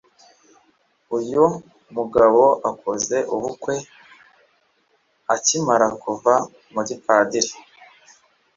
[1.17, 1.45] uyu
[1.95, 3.73] mugabo akoze ubukwe
[5.35, 6.33] akimara kuva
[6.73, 7.53] mu gipadiri